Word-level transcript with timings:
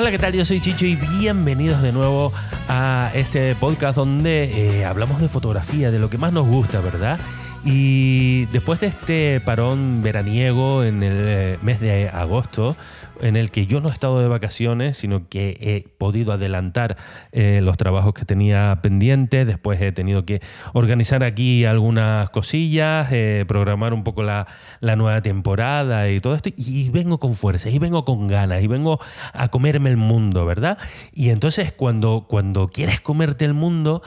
Hola, 0.00 0.10
¿qué 0.10 0.18
tal? 0.18 0.32
Yo 0.32 0.46
soy 0.46 0.62
Chicho 0.62 0.86
y 0.86 0.96
bienvenidos 0.96 1.82
de 1.82 1.92
nuevo 1.92 2.32
a 2.70 3.10
este 3.12 3.54
podcast 3.54 3.96
donde 3.96 4.78
eh, 4.78 4.86
hablamos 4.86 5.20
de 5.20 5.28
fotografía, 5.28 5.90
de 5.90 5.98
lo 5.98 6.08
que 6.08 6.16
más 6.16 6.32
nos 6.32 6.46
gusta, 6.46 6.80
¿verdad? 6.80 7.20
Y 7.62 8.46
después 8.46 8.80
de 8.80 8.86
este 8.86 9.40
parón 9.40 10.02
veraniego 10.02 10.82
en 10.82 11.02
el 11.02 11.16
eh, 11.18 11.58
mes 11.60 11.78
de 11.78 12.08
agosto, 12.08 12.74
en 13.20 13.36
el 13.36 13.50
que 13.50 13.66
yo 13.66 13.82
no 13.82 13.90
he 13.90 13.92
estado 13.92 14.22
de 14.22 14.28
vacaciones, 14.28 14.96
sino 14.96 15.28
que 15.28 15.58
he 15.60 15.86
podido 15.98 16.32
adelantar 16.32 16.96
eh, 17.32 17.60
los 17.62 17.76
trabajos 17.76 18.14
que 18.14 18.24
tenía 18.24 18.78
pendientes, 18.82 19.46
después 19.46 19.78
he 19.82 19.92
tenido 19.92 20.24
que 20.24 20.40
organizar 20.72 21.22
aquí 21.22 21.66
algunas 21.66 22.30
cosillas, 22.30 23.08
eh, 23.12 23.44
programar 23.46 23.92
un 23.92 24.04
poco 24.04 24.22
la, 24.22 24.46
nueva 24.80 25.20
temporada 25.20 26.08
y 26.08 26.18
todo 26.20 26.34
esto, 26.34 26.48
y 26.56 26.88
vengo 26.88 27.18
con 27.18 27.34
fuerza, 27.34 27.68
y 27.68 27.78
vengo 27.78 28.06
con 28.06 28.26
ganas, 28.26 28.62
y 28.62 28.68
vengo 28.68 29.00
a 29.34 29.48
comerme 29.48 29.90
el 29.90 29.98
mundo, 29.98 30.46
¿verdad? 30.46 30.78
Y 31.12 31.28
entonces 31.28 31.72
cuando, 31.72 32.24
cuando 32.26 32.68
quieres 32.68 33.02
comerte 33.02 33.44
el 33.44 33.52
mundo, 33.52 34.02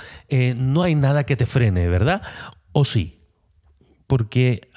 no 0.57 0.81
hay 0.81 0.95
nada 0.95 1.23
que 1.25 1.35
te 1.35 1.45
frene, 1.45 1.87
¿verdad? 1.87 2.23
¿O 2.71 2.83
sí? 2.83 3.22
Porque 4.07 4.69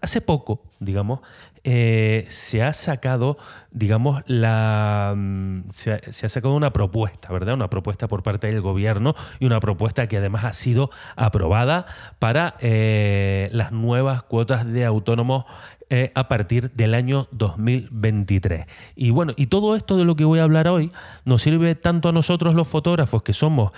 hace 0.00 0.20
poco, 0.20 0.62
digamos, 0.80 1.20
eh, 1.68 2.26
se 2.28 2.62
ha 2.62 2.72
sacado, 2.72 3.38
digamos, 3.72 4.22
la, 4.28 5.14
mm, 5.16 5.70
se 5.70 5.94
ha, 5.94 6.28
sacado 6.28 6.54
una 6.54 6.72
propuesta, 6.72 7.32
¿verdad? 7.32 7.54
Una 7.54 7.68
propuesta 7.68 8.06
por 8.06 8.22
parte 8.22 8.46
del 8.46 8.60
gobierno 8.60 9.16
y 9.40 9.46
una 9.46 9.58
propuesta 9.58 10.06
que 10.06 10.16
además 10.16 10.44
ha 10.44 10.52
sido 10.52 10.92
aprobada 11.16 11.86
para 12.20 12.54
eh, 12.60 13.48
las 13.50 13.72
nuevas 13.72 14.22
cuotas 14.22 14.64
de 14.64 14.84
autónomos 14.84 15.44
eh, 15.90 16.12
a 16.14 16.28
partir 16.28 16.70
del 16.70 16.94
año 16.94 17.26
2023. 17.32 18.66
Y 18.94 19.10
bueno, 19.10 19.32
y 19.36 19.46
todo 19.46 19.74
esto 19.74 19.96
de 19.96 20.04
lo 20.04 20.14
que 20.14 20.24
voy 20.24 20.38
a 20.38 20.44
hablar 20.44 20.68
hoy 20.68 20.92
nos 21.24 21.42
sirve 21.42 21.74
tanto 21.74 22.10
a 22.10 22.12
nosotros 22.12 22.54
los 22.54 22.68
fotógrafos 22.68 23.24
que 23.24 23.32
somos 23.32 23.72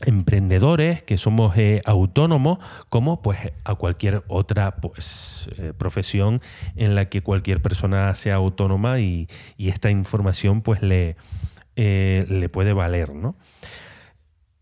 emprendedores, 0.00 1.02
que 1.02 1.18
somos 1.18 1.56
eh, 1.56 1.80
autónomos, 1.84 2.58
como 2.88 3.22
pues 3.22 3.38
a 3.64 3.74
cualquier 3.74 4.22
otra 4.28 4.76
pues, 4.76 5.48
eh, 5.56 5.72
profesión 5.76 6.40
en 6.76 6.94
la 6.94 7.08
que 7.08 7.22
cualquier 7.22 7.62
persona 7.62 8.14
sea 8.14 8.36
autónoma 8.36 9.00
y, 9.00 9.28
esta 9.58 9.90
información 9.90 10.60
pues 10.62 10.82
le, 10.82 11.16
eh, 11.76 12.26
le 12.28 12.48
puede 12.48 12.72
valer, 12.72 13.14
¿no? 13.14 13.34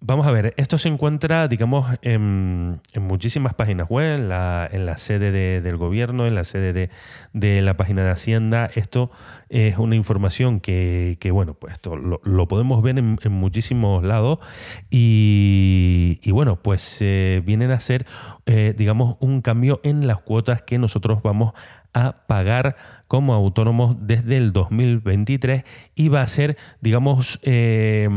Vamos 0.04 0.26
a 0.26 0.32
ver, 0.32 0.52
esto 0.56 0.78
se 0.78 0.88
encuentra, 0.88 1.46
digamos, 1.46 1.86
en, 2.02 2.80
muchísimas 3.00 3.54
páginas 3.54 3.88
web, 3.88 4.16
en 4.16 4.28
la, 4.28 4.98
sede 4.98 5.60
del 5.60 5.76
gobierno, 5.76 6.26
en 6.26 6.34
la 6.34 6.42
sede 6.42 6.90
de, 7.32 7.62
la 7.62 7.76
página 7.76 8.02
de 8.02 8.10
Hacienda. 8.10 8.68
Esto 8.74 9.12
es 9.48 9.78
una 9.78 9.94
información 9.94 10.58
que, 10.58 11.16
bueno, 11.32 11.54
pues 11.54 11.74
esto 11.74 11.94
lo, 11.96 12.48
podemos 12.48 12.82
ver 12.82 12.98
en, 12.98 13.16
muchísimos 13.30 14.02
lados 14.02 14.40
y, 14.90 16.18
bueno, 16.32 16.60
pues 16.60 16.98
eh, 17.00 17.40
vienen 17.46 17.70
a 17.70 17.78
ser, 17.78 18.04
eh, 18.46 18.74
digamos, 18.76 19.18
un 19.20 19.40
cambio 19.40 19.80
en 19.84 20.08
las 20.08 20.20
cuotas 20.20 20.62
que 20.62 20.78
nosotros 20.78 21.22
vamos 21.22 21.52
a 21.94 22.26
pagar 22.26 22.74
como 23.06 23.34
autónomos 23.34 23.94
desde 24.00 24.36
el 24.36 24.52
2023 24.52 25.62
y 25.94 26.08
va 26.08 26.22
a 26.22 26.26
ser, 26.26 26.56
digamos, 26.80 27.38
eh, 27.44 28.08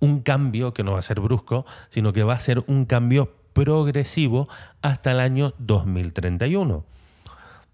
un 0.00 0.20
cambio 0.20 0.74
que 0.74 0.82
no 0.82 0.92
va 0.92 0.98
a 0.98 1.02
ser 1.02 1.20
brusco, 1.20 1.66
sino 1.90 2.12
que 2.12 2.22
va 2.22 2.34
a 2.34 2.40
ser 2.40 2.64
un 2.66 2.84
cambio 2.84 3.34
progresivo 3.52 4.48
hasta 4.82 5.12
el 5.12 5.20
año 5.20 5.54
2031. 5.58 6.84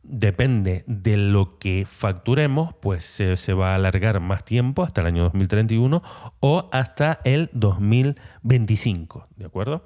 Depende 0.04 0.84
de 0.86 1.16
lo 1.16 1.58
que 1.58 1.86
facturemos, 1.86 2.74
pues 2.80 3.04
se, 3.04 3.52
va 3.54 3.72
a 3.72 3.74
alargar 3.76 4.20
más 4.20 4.44
tiempo 4.44 4.82
hasta 4.82 5.00
el 5.00 5.06
año 5.06 5.22
2031 5.24 6.02
o 6.40 6.68
hasta 6.72 7.20
el 7.24 7.50
2025, 7.52 9.28
¿de 9.36 9.44
acuerdo? 9.44 9.84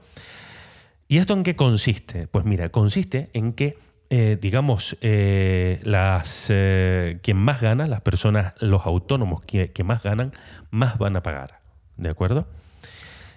¿Y 1.08 1.18
esto 1.18 1.34
en 1.34 1.42
qué 1.42 1.54
consiste? 1.54 2.26
Pues 2.28 2.44
mira, 2.44 2.70
consiste 2.70 3.30
en 3.34 3.52
que 3.52 3.78
eh, 4.08 4.38
digamos, 4.40 4.96
eh, 5.00 5.80
las, 5.82 6.46
eh, 6.48 7.18
quien 7.22 7.38
más 7.38 7.60
gana, 7.60 7.88
las 7.88 8.02
personas, 8.02 8.54
los 8.60 8.86
autónomos 8.86 9.42
que, 9.44 9.72
más 9.84 10.02
ganan, 10.02 10.30
más 10.70 10.96
van 10.98 11.16
a 11.16 11.22
pagar. 11.22 11.60
¿De 11.96 12.08
acuerdo? 12.08 12.46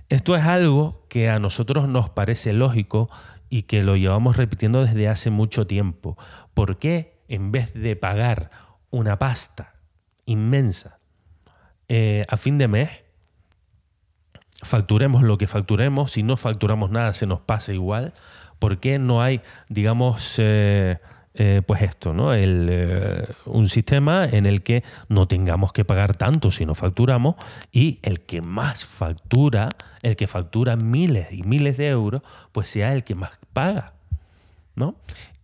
Esto 0.09 0.35
es 0.35 0.43
algo 0.43 1.05
que 1.07 1.29
a 1.29 1.39
nosotros 1.39 1.87
nos 1.87 2.09
parece 2.09 2.51
lógico 2.51 3.09
y 3.49 3.63
que 3.63 3.81
lo 3.81 3.95
llevamos 3.95 4.37
repitiendo 4.37 4.83
desde 4.83 5.07
hace 5.07 5.29
mucho 5.29 5.67
tiempo. 5.67 6.17
¿Por 6.53 6.77
qué 6.77 7.19
en 7.27 7.51
vez 7.51 7.73
de 7.73 7.95
pagar 7.95 8.49
una 8.89 9.19
pasta 9.19 9.75
inmensa 10.25 10.99
eh, 11.87 12.25
a 12.27 12.37
fin 12.37 12.57
de 12.57 12.67
mes, 12.67 12.89
facturemos 14.61 15.23
lo 15.23 15.37
que 15.37 15.47
facturemos, 15.47 16.11
si 16.11 16.23
no 16.23 16.37
facturamos 16.37 16.89
nada 16.91 17.13
se 17.13 17.27
nos 17.27 17.41
pasa 17.41 17.73
igual? 17.73 18.13
¿Por 18.57 18.79
qué 18.79 18.99
no 18.99 19.21
hay, 19.21 19.41
digamos, 19.69 20.35
eh, 20.37 20.99
eh, 21.35 21.61
pues 21.65 21.83
esto, 21.83 22.13
¿no? 22.13 22.33
El, 22.33 22.67
eh, 22.69 23.27
un 23.45 23.69
sistema 23.69 24.25
en 24.25 24.45
el 24.45 24.63
que 24.63 24.83
no 25.09 25.27
tengamos 25.27 25.71
que 25.71 25.85
pagar 25.85 26.15
tanto 26.15 26.49
si 26.49 26.65
no 26.65 26.73
facturamos 26.73 27.35
y 27.71 27.99
el 28.01 28.21
que 28.21 28.41
más 28.41 28.83
factura, 28.83 29.69
el 30.01 30.15
que 30.15 30.27
factura 30.27 30.75
miles 30.75 31.31
y 31.31 31.43
miles 31.43 31.77
de 31.77 31.89
euros, 31.89 32.21
pues 32.51 32.67
sea 32.67 32.93
el 32.93 33.03
que 33.03 33.13
más 33.13 33.37
paga, 33.53 33.93
¿no? 34.75 34.95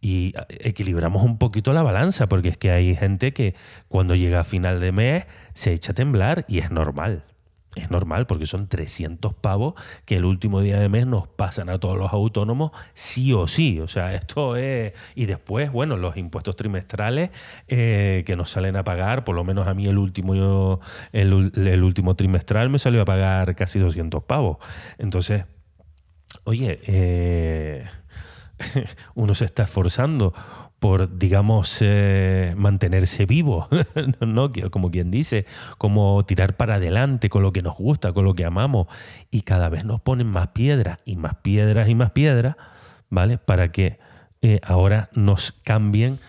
Y 0.02 0.34
equilibramos 0.50 1.24
un 1.24 1.38
poquito 1.38 1.72
la 1.72 1.84
balanza, 1.84 2.28
porque 2.28 2.50
es 2.50 2.58
que 2.58 2.72
hay 2.72 2.96
gente 2.96 3.32
que 3.32 3.56
cuando 3.88 4.16
llega 4.16 4.40
a 4.40 4.44
final 4.44 4.80
de 4.80 4.92
mes 4.92 5.26
se 5.54 5.72
echa 5.72 5.92
a 5.92 5.96
temblar 5.96 6.46
y 6.48 6.60
es 6.60 6.72
normal. 6.72 7.24
Es 7.76 7.92
normal 7.92 8.26
porque 8.26 8.48
son 8.48 8.68
300 8.68 9.34
pavos 9.34 9.74
que 10.06 10.16
el 10.16 10.26
último 10.26 10.62
día 10.62 10.80
de 10.80 10.88
mes 10.88 11.06
nos 11.06 11.28
pasan 11.28 11.70
a 11.70 11.78
todos 11.78 11.98
los 11.98 12.14
autónomos 12.14 12.72
sí 12.94 13.34
o 13.34 13.48
sí. 13.48 13.80
O 13.82 13.88
sea, 13.88 14.14
esto 14.14 14.56
es... 14.56 14.94
Y 15.14 15.26
después, 15.26 15.72
bueno, 15.72 15.98
los 15.98 16.16
impuestos 16.16 16.56
trimestrales 16.56 17.32
eh, 17.68 18.24
que 18.26 18.36
nos 18.36 18.50
salen 18.50 18.78
a 18.78 18.84
pagar, 18.84 19.26
por 19.26 19.36
lo 19.36 19.44
menos 19.44 19.68
a 19.68 19.74
mí 19.74 19.86
el 19.86 19.98
último, 19.98 20.80
el, 21.12 21.84
último 21.84 22.16
trimestral 22.16 22.70
me 22.70 22.80
salió 22.80 23.02
a 23.02 23.06
pagar 23.06 23.56
casi 23.56 23.80
200 23.80 24.24
pavos. 24.24 24.58
Entonces, 24.98 25.46
oye, 26.46 26.80
eh, 26.86 27.86
uno 29.16 29.36
se 29.36 29.46
está 29.46 29.64
esforzando 29.64 30.34
por, 30.80 31.18
digamos, 31.18 31.78
eh, 31.82 32.54
mantenerse 32.58 33.26
vivo, 33.26 33.68
¿no? 34.20 34.52
como 34.70 34.92
quien 34.92 35.12
dice, 35.12 35.46
como 35.78 36.24
tirar 36.26 36.58
para 36.58 36.76
adelante 36.76 37.30
con 37.30 37.44
lo 37.44 37.54
que 37.54 37.62
nos 37.62 37.78
gusta, 37.78 38.14
con 38.14 38.26
lo 38.26 38.34
que 38.34 38.46
amamos. 38.46 38.88
Y 39.32 39.42
cada 39.42 39.70
vez 39.70 39.86
nos 39.86 40.02
ponen 40.02 40.28
más 40.28 40.50
piedras 40.50 41.00
y 41.06 41.16
más 41.16 41.36
piedras 41.38 41.90
y 41.90 41.96
más 41.96 42.12
piedras, 42.12 42.56
¿vale? 43.10 43.38
Para 43.38 43.72
que 43.72 44.00
eh, 44.42 44.60
ahora 44.64 45.10
nos 45.14 45.54
cambien, 45.54 46.20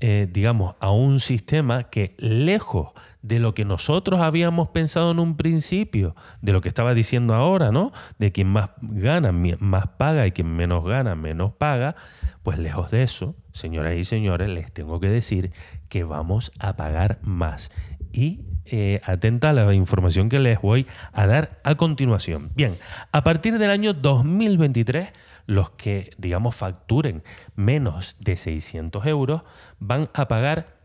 eh, 0.00 0.28
digamos, 0.30 0.76
a 0.80 0.90
un 0.90 1.20
sistema 1.20 1.84
que 1.84 2.14
lejos 2.18 2.88
de 3.22 3.38
lo 3.38 3.54
que 3.54 3.64
nosotros 3.64 4.20
habíamos 4.20 4.68
pensado 4.68 5.12
en 5.12 5.18
un 5.18 5.38
principio, 5.38 6.14
de 6.42 6.52
lo 6.52 6.60
que 6.60 6.68
estaba 6.68 6.92
diciendo 6.92 7.34
ahora, 7.34 7.72
¿no? 7.72 7.90
De 8.18 8.32
quien 8.32 8.48
más 8.48 8.70
gana, 8.82 9.32
más 9.32 9.86
paga 9.96 10.26
y 10.26 10.32
quien 10.32 10.54
menos 10.54 10.84
gana, 10.84 11.14
menos 11.14 11.52
paga, 11.52 11.96
pues 12.42 12.58
lejos 12.58 12.90
de 12.90 13.02
eso, 13.02 13.34
señoras 13.54 13.96
y 13.96 14.04
señores, 14.04 14.50
les 14.50 14.70
tengo 14.70 15.00
que 15.00 15.08
decir 15.08 15.52
que 15.88 16.04
vamos 16.04 16.52
a 16.58 16.76
pagar 16.76 17.18
más. 17.22 17.70
Y 18.12 18.44
eh, 18.66 19.00
atenta 19.04 19.50
a 19.50 19.52
la 19.52 19.74
información 19.74 20.28
que 20.28 20.38
les 20.38 20.60
voy 20.60 20.86
a 21.12 21.26
dar 21.26 21.60
a 21.64 21.74
continuación. 21.76 22.50
Bien, 22.54 22.76
a 23.12 23.24
partir 23.24 23.58
del 23.58 23.70
año 23.70 23.94
2023, 23.94 25.08
los 25.46 25.70
que, 25.70 26.10
digamos, 26.18 26.56
facturen 26.56 27.22
menos 27.54 28.16
de 28.20 28.36
600 28.36 29.06
euros 29.06 29.42
van 29.78 30.10
a 30.14 30.28
pagar 30.28 30.76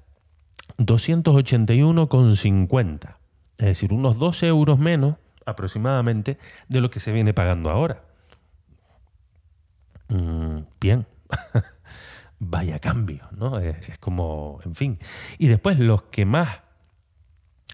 281,50. 0.78 3.18
Es 3.58 3.66
decir, 3.66 3.92
unos 3.94 4.20
12 4.20 4.48
euros 4.48 4.80
menos 4.80 5.16
aproximadamente 5.46 6.38
de 6.68 6.82
lo 6.82 6.90
que 6.90 7.00
se 7.00 7.12
viene 7.12 7.34
pagando 7.34 7.70
ahora. 7.70 8.04
Mm, 10.10 10.60
bien. 10.80 11.06
Vaya 12.40 12.80
cambio, 12.80 13.22
¿no? 13.38 13.60
Es, 13.60 14.00
como, 14.00 14.62
en 14.64 14.74
fin. 14.74 14.98
Y 15.38 15.48
después 15.48 15.78
los 15.78 16.04
que 16.04 16.24
más 16.26 16.62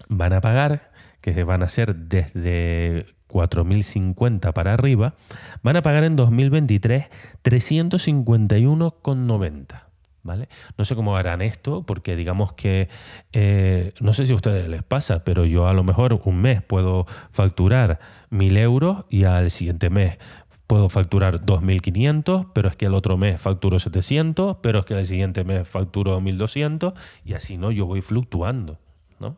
van 0.08 0.32
a 0.32 0.40
pagar, 0.40 0.90
que 1.20 1.44
van 1.44 1.62
a 1.62 1.68
ser 1.68 1.94
desde 1.94 3.06
4.050 3.28 4.52
para 4.52 4.74
arriba, 4.74 5.14
van 5.62 5.76
a 5.76 5.82
pagar 5.82 6.02
en 6.02 6.16
2023 6.16 7.04
351,90. 7.44 9.82
¿Vale? 10.22 10.48
No 10.76 10.84
sé 10.84 10.96
cómo 10.96 11.16
harán 11.16 11.40
esto, 11.40 11.84
porque 11.84 12.16
digamos 12.16 12.52
que, 12.52 12.88
eh, 13.32 13.94
no 14.00 14.12
sé 14.12 14.26
si 14.26 14.32
a 14.32 14.34
ustedes 14.34 14.66
les 14.66 14.82
pasa, 14.82 15.22
pero 15.22 15.44
yo 15.44 15.68
a 15.68 15.72
lo 15.72 15.84
mejor 15.84 16.20
un 16.24 16.40
mes 16.40 16.62
puedo 16.62 17.06
facturar 17.30 18.00
1.000 18.32 18.58
euros 18.58 19.04
y 19.08 19.22
al 19.22 19.52
siguiente 19.52 19.88
mes 19.88 20.18
puedo 20.66 20.88
facturar 20.88 21.44
2.500, 21.44 22.48
pero 22.52 22.68
es 22.68 22.76
que 22.76 22.86
el 22.86 22.94
otro 22.94 23.16
mes 23.16 23.40
facturo 23.40 23.78
700, 23.78 24.56
pero 24.60 24.80
es 24.80 24.84
que 24.84 24.94
el 24.94 25.06
siguiente 25.06 25.44
mes 25.44 25.68
facturo 25.68 26.20
1.200 26.20 26.94
y 27.24 27.34
así 27.34 27.56
no, 27.56 27.70
yo 27.70 27.86
voy 27.86 28.02
fluctuando. 28.02 28.78
¿no? 29.20 29.36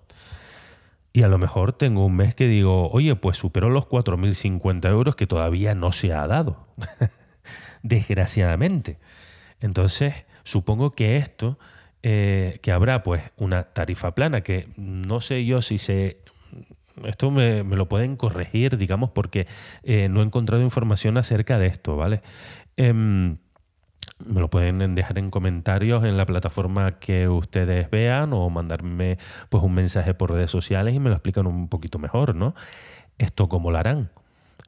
Y 1.12 1.22
a 1.22 1.28
lo 1.28 1.38
mejor 1.38 1.72
tengo 1.72 2.06
un 2.06 2.16
mes 2.16 2.34
que 2.34 2.46
digo, 2.46 2.90
oye, 2.90 3.16
pues 3.16 3.38
supero 3.38 3.70
los 3.70 3.86
4.050 3.86 4.88
euros 4.88 5.16
que 5.16 5.26
todavía 5.26 5.74
no 5.74 5.92
se 5.92 6.12
ha 6.12 6.26
dado, 6.26 6.66
desgraciadamente. 7.82 8.98
Entonces, 9.60 10.14
supongo 10.44 10.92
que 10.92 11.16
esto, 11.16 11.58
eh, 12.02 12.58
que 12.62 12.72
habrá 12.72 13.02
pues 13.02 13.22
una 13.36 13.64
tarifa 13.64 14.14
plana, 14.14 14.42
que 14.42 14.68
no 14.76 15.20
sé 15.20 15.44
yo 15.44 15.62
si 15.62 15.78
se... 15.78 16.18
Esto 17.04 17.30
me, 17.30 17.62
lo 17.64 17.88
pueden 17.88 18.16
corregir, 18.16 18.76
digamos, 18.76 19.10
porque 19.10 19.46
eh, 19.82 20.08
no 20.08 20.20
he 20.20 20.24
encontrado 20.24 20.62
información 20.62 21.18
acerca 21.18 21.58
de 21.58 21.66
esto, 21.66 21.96
¿vale? 21.96 22.22
Em, 22.76 23.38
me 24.24 24.40
lo 24.40 24.50
pueden 24.50 24.94
dejar 24.94 25.18
en 25.18 25.30
comentarios 25.30 26.04
en 26.04 26.16
la 26.16 26.26
plataforma 26.26 26.98
que 26.98 27.28
ustedes 27.28 27.90
vean 27.90 28.32
o 28.32 28.50
mandarme 28.50 29.18
pues 29.48 29.62
un 29.62 29.74
mensaje 29.74 30.14
por 30.14 30.32
redes 30.32 30.50
sociales 30.50 30.94
y 30.94 31.00
me 31.00 31.08
lo 31.08 31.14
explican 31.14 31.46
un 31.46 31.68
poquito 31.68 31.98
mejor, 31.98 32.34
¿no? 32.34 32.54
Esto 33.18 33.48
cómo 33.48 33.70
lo 33.70 33.78
harán. 33.78 34.10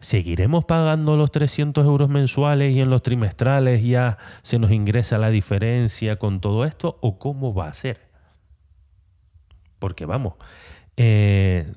¿Seguiremos 0.01 0.65
pagando 0.65 1.17
los 1.17 1.31
300 1.31 1.85
euros 1.85 2.09
mensuales 2.09 2.73
y 2.73 2.81
en 2.81 2.89
los 2.89 3.03
trimestrales 3.03 3.83
ya 3.85 4.17
se 4.43 4.59
nos 4.59 4.71
ingresa 4.71 5.19
la 5.19 5.31
diferencia 5.31 6.17
con 6.17 6.41
todo 6.41 6.65
esto? 6.65 6.99
¿O 7.03 7.19
cómo 7.19 7.53
va 7.53 7.69
a 7.69 7.75
ser? 7.75 8.09
Porque 9.79 10.07
vamos, 10.07 10.35
eh, 11.03 11.73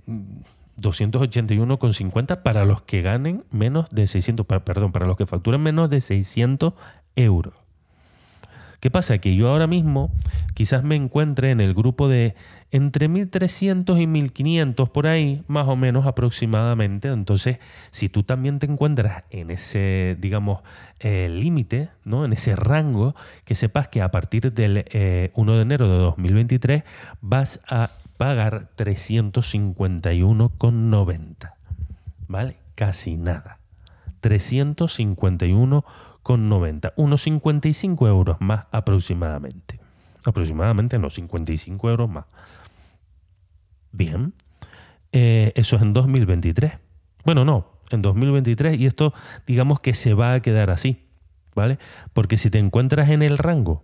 281,50 0.77 2.43
para 2.43 2.65
los 2.65 2.81
que 2.81 3.01
ganen 3.01 3.45
menos 3.51 3.89
de 3.89 4.05
600, 4.05 4.45
perdón, 4.45 4.91
para 4.91 5.05
los 5.05 5.15
que 5.15 5.25
facturen 5.25 5.61
menos 5.61 5.89
de 5.89 6.01
600 6.01 6.73
euros. 7.15 7.53
¿Qué 8.81 8.91
pasa? 8.91 9.19
Que 9.19 9.33
yo 9.33 9.47
ahora 9.47 9.65
mismo 9.65 10.11
quizás 10.55 10.83
me 10.83 10.97
encuentre 10.97 11.51
en 11.51 11.61
el 11.61 11.73
grupo 11.73 12.09
de 12.09 12.35
entre 12.69 13.07
1300 13.07 13.97
y 13.97 14.07
1500 14.07 14.89
por 14.89 15.07
ahí, 15.07 15.41
más 15.47 15.69
o 15.69 15.77
menos 15.77 16.05
aproximadamente. 16.05 17.07
Entonces, 17.07 17.59
si 17.91 18.09
tú 18.09 18.23
también 18.23 18.59
te 18.59 18.65
encuentras 18.65 19.23
en 19.29 19.51
ese, 19.51 20.17
digamos, 20.19 20.63
eh, 20.99 21.29
límite, 21.31 21.91
¿no? 22.03 22.25
en 22.25 22.33
ese 22.33 22.57
rango, 22.57 23.15
que 23.45 23.55
sepas 23.55 23.87
que 23.87 24.01
a 24.01 24.11
partir 24.11 24.51
del 24.51 24.79
1 25.33 25.53
eh, 25.53 25.55
de 25.55 25.61
enero 25.61 25.87
de 25.87 25.97
2023 25.97 26.83
vas 27.21 27.61
a 27.69 27.89
pagar 28.17 28.69
351,90. 28.77 31.53
¿Vale? 32.27 32.57
Casi 32.75 33.17
nada. 33.17 33.59
351,90 34.21 35.83
con 36.23 36.47
90, 36.47 36.93
unos 36.95 37.21
55 37.21 38.07
euros 38.07 38.37
más 38.39 38.65
aproximadamente. 38.71 39.79
Aproximadamente, 40.25 40.97
no, 40.97 41.09
55 41.09 41.89
euros 41.89 42.09
más. 42.09 42.25
Bien, 43.91 44.33
eh, 45.11 45.51
eso 45.55 45.75
es 45.75 45.81
en 45.81 45.93
2023. 45.93 46.73
Bueno, 47.25 47.43
no, 47.43 47.67
en 47.91 48.01
2023 48.01 48.79
y 48.79 48.85
esto 48.85 49.13
digamos 49.45 49.81
que 49.81 49.93
se 49.93 50.13
va 50.13 50.33
a 50.33 50.41
quedar 50.41 50.69
así, 50.69 51.05
¿vale? 51.55 51.77
Porque 52.13 52.37
si 52.37 52.49
te 52.49 52.57
encuentras 52.57 53.09
en 53.09 53.21
el 53.21 53.37
rango 53.37 53.83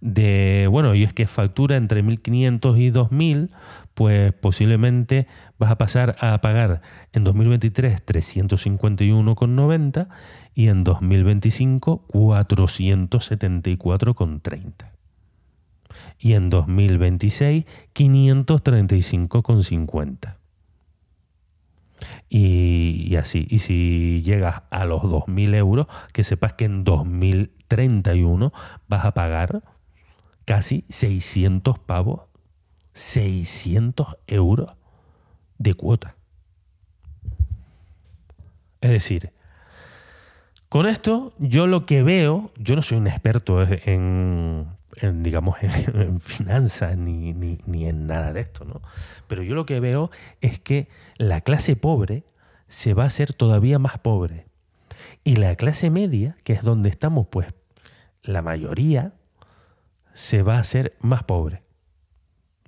de, 0.00 0.68
bueno, 0.70 0.94
y 0.94 1.02
es 1.02 1.12
que 1.12 1.26
factura 1.26 1.76
entre 1.76 2.02
1.500 2.04 2.78
y 2.78 2.90
2.000, 2.90 3.50
pues 3.94 4.32
posiblemente 4.32 5.26
vas 5.58 5.70
a 5.70 5.76
pasar 5.78 6.16
a 6.20 6.40
pagar 6.40 6.82
en 7.12 7.22
2023 7.24 8.04
351,90 8.04 10.08
y 10.54 10.68
en 10.68 10.84
2025 10.84 12.06
474,30. 12.08 14.90
Y 16.18 16.34
en 16.34 16.50
2026 16.50 17.64
535,50. 17.94 20.36
Y, 22.28 23.06
y, 23.08 23.16
así, 23.16 23.46
y 23.48 23.60
si 23.60 24.20
llegas 24.22 24.64
a 24.70 24.84
los 24.84 25.00
2.000 25.02 25.54
euros, 25.54 25.86
que 26.12 26.22
sepas 26.24 26.52
que 26.54 26.64
en 26.66 26.84
2031 27.68 28.52
vas 28.88 29.04
a 29.04 29.12
pagar 29.12 29.62
casi 30.44 30.84
600 30.88 31.78
pavos, 31.78 32.22
600 32.94 34.16
euros 34.26 34.72
de 35.58 35.74
cuota. 35.74 36.14
Es 38.80 38.90
decir, 38.90 39.32
con 40.68 40.86
esto 40.86 41.32
yo 41.38 41.66
lo 41.66 41.86
que 41.86 42.02
veo, 42.02 42.50
yo 42.56 42.76
no 42.76 42.82
soy 42.82 42.98
un 42.98 43.06
experto 43.06 43.62
en, 43.62 44.66
digamos, 45.22 45.56
en, 45.62 46.20
finanzas 46.20 46.96
ni, 46.96 47.32
ni, 47.32 47.86
en 47.86 48.06
nada 48.06 48.32
de 48.32 48.40
esto, 48.40 48.64
¿no? 48.64 48.80
Pero 49.26 49.42
yo 49.42 49.54
lo 49.54 49.66
que 49.66 49.80
veo 49.80 50.10
es 50.40 50.60
que 50.60 50.88
la 51.16 51.40
clase 51.40 51.76
pobre 51.76 52.24
se 52.68 52.94
va 52.94 53.04
a 53.04 53.06
hacer 53.06 53.32
todavía 53.32 53.78
más 53.78 53.98
pobre. 53.98 54.46
Y 55.24 55.36
la 55.36 55.54
clase 55.56 55.90
media, 55.90 56.36
que 56.44 56.52
es 56.52 56.62
donde 56.62 56.88
estamos, 56.88 57.26
pues, 57.28 57.48
la 58.26 58.42
mayoría, 58.42 59.14
se 60.12 60.42
va 60.42 60.56
a 60.56 60.60
hacer 60.60 60.96
más 61.00 61.24
pobre. 61.24 61.62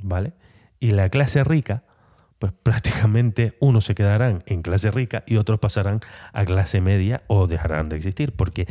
¿Vale? 0.00 0.34
Y 0.80 0.92
la 0.92 1.08
clase 1.08 1.44
rica, 1.44 1.84
pues 2.38 2.52
prácticamente 2.62 3.56
unos 3.60 3.84
se 3.84 3.94
quedarán 3.94 4.42
en 4.46 4.62
clase 4.62 4.90
rica 4.90 5.24
y 5.26 5.36
otros 5.36 5.58
pasarán 5.58 6.00
a 6.32 6.44
clase 6.44 6.80
media 6.80 7.22
o 7.26 7.46
dejarán 7.46 7.88
de 7.88 7.96
existir. 7.96 8.32
Porque 8.32 8.66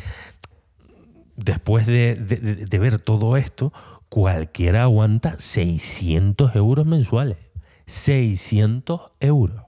después 1.36 1.86
de, 1.86 2.68
ver 2.80 3.00
todo 3.00 3.38
esto, 3.38 3.74
cualquiera 4.10 4.84
aguanta 4.84 5.36
600 5.40 6.56
euros 6.56 6.86
mensuales. 6.86 7.38
600 7.86 9.14
euros. 9.20 9.67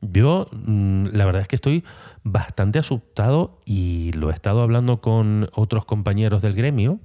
Yo 0.00 0.48
mm, 0.52 1.06
la 1.12 1.24
verdad 1.24 1.42
es 1.42 1.48
que 1.48 1.56
estoy 1.56 1.84
bastante 2.22 2.78
asustado 2.78 3.60
y 3.64 4.12
lo 4.12 4.30
he 4.30 4.34
estado 4.34 4.62
hablando 4.62 5.00
con 5.00 5.48
otros 5.54 5.84
compañeros 5.84 6.42
del 6.42 6.54
gremio 6.54 7.00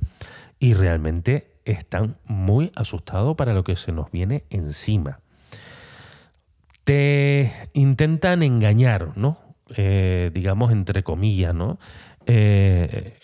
y 0.60 0.74
realmente 0.74 1.52
están 1.66 2.18
muy 2.26 2.72
asustados 2.76 3.36
para 3.36 3.54
lo 3.54 3.64
que 3.64 3.76
se 3.76 3.92
nos 3.92 4.12
viene 4.12 4.44
encima. 4.50 5.20
Te 6.84 7.52
intentan 7.74 8.44
engañar, 8.44 9.18
¿no? 9.18 9.40
Eh, 9.76 10.30
digamos 10.34 10.72
entre 10.72 11.04
comillas, 11.04 11.56
¿no? 11.56 11.80
Eh, 12.26 13.18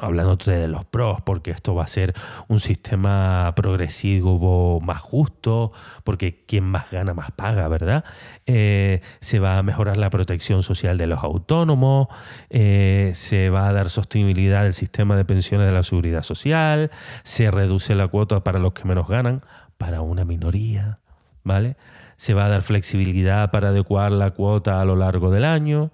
hablándote 0.00 0.52
de 0.52 0.68
los 0.68 0.84
pros, 0.84 1.20
porque 1.22 1.50
esto 1.50 1.74
va 1.74 1.84
a 1.84 1.88
ser 1.88 2.14
un 2.48 2.60
sistema 2.60 3.52
progresivo 3.54 4.80
más 4.80 5.00
justo, 5.00 5.72
porque 6.04 6.44
quien 6.46 6.64
más 6.64 6.90
gana 6.90 7.14
más 7.14 7.30
paga, 7.32 7.68
¿verdad? 7.68 8.04
Eh, 8.46 9.00
se 9.20 9.38
va 9.38 9.58
a 9.58 9.62
mejorar 9.62 9.96
la 9.96 10.10
protección 10.10 10.62
social 10.62 10.98
de 10.98 11.06
los 11.06 11.22
autónomos, 11.22 12.08
eh, 12.50 13.12
se 13.14 13.50
va 13.50 13.68
a 13.68 13.72
dar 13.72 13.90
sostenibilidad 13.90 14.64
del 14.64 14.74
sistema 14.74 15.16
de 15.16 15.24
pensiones 15.24 15.66
de 15.68 15.74
la 15.74 15.82
seguridad 15.82 16.22
social, 16.22 16.90
se 17.22 17.50
reduce 17.50 17.94
la 17.94 18.08
cuota 18.08 18.42
para 18.42 18.58
los 18.58 18.72
que 18.72 18.84
menos 18.84 19.08
ganan, 19.08 19.42
para 19.78 20.00
una 20.00 20.24
minoría, 20.24 20.98
¿vale? 21.44 21.76
Se 22.16 22.34
va 22.34 22.46
a 22.46 22.48
dar 22.48 22.62
flexibilidad 22.62 23.50
para 23.50 23.68
adecuar 23.68 24.12
la 24.12 24.30
cuota 24.30 24.80
a 24.80 24.84
lo 24.84 24.96
largo 24.96 25.30
del 25.30 25.44
año. 25.44 25.90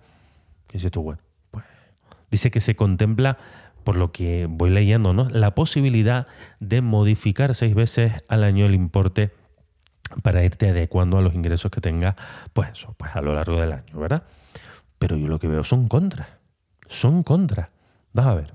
¿Qué 0.69 0.79
es 0.79 0.85
esto? 0.85 1.03
Bueno, 1.03 1.21
pues 1.51 1.65
dice 2.31 2.51
que 2.51 2.61
se 2.61 2.75
contempla 2.75 3.39
por 3.83 3.97
lo 3.97 4.13
que 4.13 4.47
voy 4.49 4.71
leyendo, 4.71 5.13
¿no? 5.13 5.29
la 5.31 5.55
posibilidad 5.55 6.27
de 6.61 6.81
modificar 6.81 7.55
seis 7.55 7.75
veces 7.75 8.13
al 8.29 8.45
año 8.45 8.67
el 8.67 8.75
importe 8.75 9.33
para 10.23 10.45
irte 10.45 10.69
adecuando 10.69 11.19
a 11.19 11.23
los 11.23 11.35
ingresos 11.35 11.71
que 11.71 11.81
tengas, 11.81 12.17
pues 12.53 12.87
pues 12.97 13.17
a 13.17 13.23
lo 13.23 13.35
largo 13.35 13.61
del 13.61 13.73
año, 13.73 13.99
¿verdad? 13.99 14.25
Pero 14.99 15.17
yo 15.17 15.27
lo 15.29 15.39
que 15.39 15.49
veo 15.49 15.65
son 15.65 15.89
contras, 15.89 16.29
son 16.87 17.23
contras. 17.23 17.69
Vas 18.13 18.27
a 18.27 18.35
ver. 18.35 18.55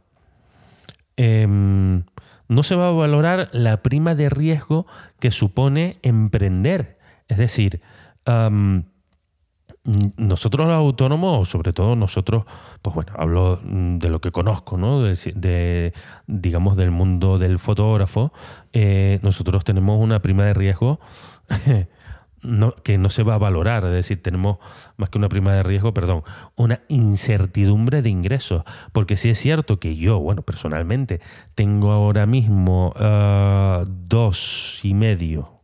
Em, 1.16 2.04
no 2.48 2.64
se 2.64 2.76
va 2.76 2.90
a 2.90 2.92
valorar 2.92 3.50
la 3.52 3.82
prima 3.82 4.16
de 4.16 4.30
riesgo 4.30 4.86
que 5.20 5.32
supone 5.32 6.00
emprender. 6.04 6.98
Es 7.28 7.38
decir, 7.38 7.82
nosotros 10.18 10.68
los 10.68 10.76
autónomos, 10.76 11.48
sobre 11.48 11.72
todo 11.72 11.96
nosotros, 11.96 12.44
pues 12.82 12.94
bueno, 12.94 13.14
hablo 13.16 13.60
mm, 13.64 13.98
de 13.98 14.10
lo 14.10 14.20
que 14.20 14.32
conozco, 14.32 14.78
¿no? 14.78 15.02
De, 15.02 15.94
digamos, 16.28 16.76
del 16.76 16.92
mundo 16.92 17.38
del 17.38 17.58
fotógrafo, 17.58 18.32
eh, 18.74 19.20
nosotros 19.24 19.64
tenemos 19.64 20.00
una 20.02 20.22
prima 20.22 20.44
de 20.44 20.54
riesgo 20.54 21.00
que 22.84 22.98
no 22.98 23.10
se 23.10 23.24
va 23.24 23.36
a 23.36 23.38
valorar, 23.38 23.86
es 23.86 23.92
decir, 23.92 24.22
tenemos 24.22 24.58
más 24.98 25.10
que 25.10 25.18
una 25.18 25.30
prima 25.30 25.54
de 25.54 25.64
riesgo, 25.64 25.94
perdón, 25.94 26.24
una 26.56 26.82
incertidumbre 26.88 28.02
de 28.02 28.10
ingresos, 28.10 28.64
porque 28.92 29.18
sí 29.18 29.30
es 29.30 29.40
cierto 29.40 29.80
que 29.80 29.96
yo, 29.96 30.20
bueno, 30.20 30.42
personalmente, 30.44 31.20
tengo 31.56 31.92
ahora 31.92 32.26
mismo 32.26 32.94
ah, 32.98 33.86
dos 33.88 34.82
y 34.84 34.94
medio 34.94 35.57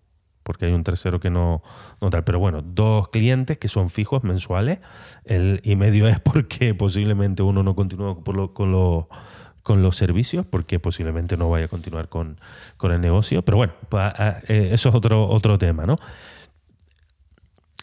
porque 0.43 0.65
hay 0.65 0.73
un 0.73 0.83
tercero 0.83 1.19
que 1.19 1.29
no, 1.29 1.63
no 2.01 2.09
tal. 2.09 2.23
Pero 2.23 2.39
bueno, 2.39 2.61
dos 2.61 3.09
clientes 3.09 3.57
que 3.57 3.67
son 3.67 3.89
fijos 3.89 4.23
mensuales. 4.23 4.79
El 5.25 5.61
y 5.63 5.75
medio 5.75 6.07
es 6.07 6.19
porque 6.21 6.75
posiblemente 6.75 7.43
uno 7.43 7.63
no 7.63 7.75
continúa 7.75 8.21
con, 8.23 8.35
lo, 8.35 8.53
con, 8.53 9.07
con 9.63 9.81
los 9.81 9.95
servicios, 9.95 10.45
porque 10.45 10.79
posiblemente 10.79 11.37
no 11.37 11.49
vaya 11.49 11.65
a 11.65 11.69
continuar 11.69 12.09
con, 12.09 12.37
el 12.83 13.01
negocio. 13.01 13.43
Pero 13.43 13.57
bueno, 13.57 13.73
eh, 14.47 14.69
eso 14.71 14.89
es 14.89 14.95
otro, 14.95 15.27
otro 15.27 15.57
tema, 15.57 15.85
¿no? 15.85 15.97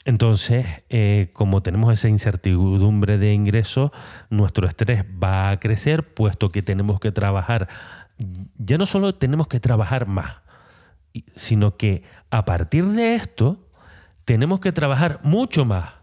Entonces, 0.04 0.66
eh, 0.88 1.30
como 1.34 1.62
tenemos 1.62 1.92
esa 1.92 2.08
incertidumbre 2.08 3.18
de 3.18 3.34
ingresos, 3.34 3.90
nuestro 4.30 4.66
estrés 4.66 5.04
va 5.04 5.50
a 5.50 5.60
crecer, 5.60 6.14
puesto 6.14 6.48
que 6.48 6.62
tenemos 6.62 7.00
que 7.00 7.12
trabajar, 7.12 7.68
ya 8.56 8.78
no 8.78 8.86
solo 8.86 9.14
tenemos 9.14 9.46
que 9.46 9.60
trabajar 9.60 10.06
más, 10.06 10.36
sino 11.36 11.76
que 11.76 12.02
a 12.30 12.44
partir 12.44 12.86
de 12.86 13.14
esto 13.14 13.58
tenemos 14.24 14.60
que 14.60 14.72
trabajar 14.72 15.20
mucho 15.22 15.64
más 15.64 15.94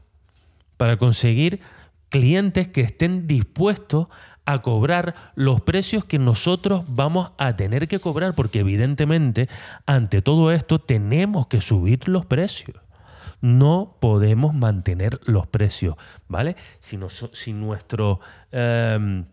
para 0.78 0.98
conseguir 0.98 1.62
clientes 2.10 2.68
que 2.68 2.82
estén 2.82 3.28
dispuestos 3.28 4.08
a 4.46 4.62
cobrar 4.62 5.34
los 5.36 5.62
precios 5.62 6.06
que 6.06 6.20
nosotros 6.20 6.86
vamos 6.88 7.32
a 7.38 7.56
tener 7.56 7.88
que 7.88 8.00
cobrar, 8.00 8.34
porque 8.34 8.60
evidentemente 8.60 9.50
ante 9.86 10.22
todo 10.22 10.52
esto 10.52 10.80
tenemos 10.80 11.48
que 11.48 11.60
subir 11.60 12.08
los 12.08 12.26
precios 12.26 12.78
no 13.42 13.98
podemos 14.00 14.54
mantener 14.54 15.20
los 15.26 15.48
precios, 15.48 15.96
¿vale? 16.28 16.56
Si, 16.80 17.00
si 17.34 17.54
nuestro 17.54 18.20
em, 18.52 19.26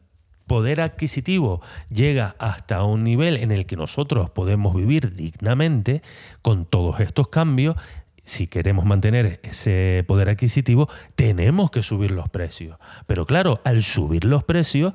poder 0.46 0.80
adquisitivo 0.80 1.60
llega 1.88 2.36
hasta 2.38 2.82
un 2.84 3.04
nivel 3.04 3.36
en 3.36 3.50
el 3.50 3.66
que 3.66 3.76
nosotros 3.76 4.30
podemos 4.30 4.74
vivir 4.74 5.14
dignamente 5.14 6.02
con 6.42 6.66
todos 6.66 7.00
estos 7.00 7.28
cambios, 7.28 7.76
si 8.24 8.46
queremos 8.46 8.84
mantener 8.86 9.40
ese 9.42 10.04
poder 10.08 10.30
adquisitivo, 10.30 10.88
tenemos 11.14 11.70
que 11.70 11.82
subir 11.82 12.10
los 12.10 12.28
precios. 12.30 12.78
Pero 13.06 13.26
claro, 13.26 13.60
al 13.64 13.82
subir 13.82 14.24
los 14.24 14.44
precios, 14.44 14.94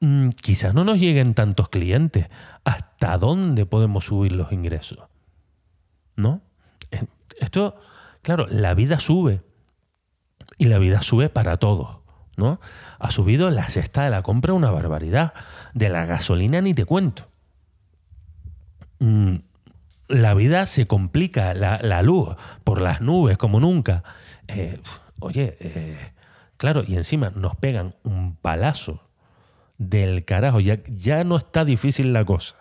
mm, 0.00 0.30
quizás 0.30 0.74
no 0.74 0.84
nos 0.84 0.98
lleguen 0.98 1.34
tantos 1.34 1.68
clientes. 1.68 2.28
¿Hasta 2.64 3.18
dónde 3.18 3.66
podemos 3.66 4.06
subir 4.06 4.32
los 4.32 4.50
ingresos? 4.52 5.00
¿No? 6.16 6.40
Esto 7.38 7.76
Claro, 8.22 8.46
la 8.48 8.74
vida 8.74 9.00
sube. 9.00 9.42
Y 10.58 10.66
la 10.66 10.78
vida 10.78 11.02
sube 11.02 11.28
para 11.28 11.56
todos. 11.56 11.99
Ha 12.98 13.10
subido 13.10 13.50
la 13.50 13.68
cesta 13.68 14.04
de 14.04 14.10
la 14.10 14.22
compra 14.22 14.54
una 14.54 14.70
barbaridad. 14.70 15.32
De 15.74 15.88
la 15.88 16.06
gasolina 16.06 16.60
ni 16.60 16.74
te 16.74 16.84
cuento. 16.84 17.28
Mm, 18.98 19.36
la 20.08 20.34
vida 20.34 20.66
se 20.66 20.86
complica, 20.86 21.54
la, 21.54 22.02
luz 22.02 22.36
por 22.64 22.80
las 22.80 23.00
nubes 23.00 23.38
como 23.38 23.60
nunca. 23.60 24.02
Eh, 24.48 24.78
oye, 25.20 25.56
eh, 25.60 26.12
claro, 26.56 26.82
y 26.86 26.96
encima 26.96 27.30
nos 27.30 27.56
pegan 27.56 27.90
un 28.02 28.36
palazo 28.36 29.02
del 29.78 30.24
carajo. 30.24 30.60
Ya, 30.60 30.80
ya 30.86 31.24
no 31.24 31.36
está 31.36 31.64
difícil 31.64 32.12
la 32.12 32.24
cosa, 32.24 32.56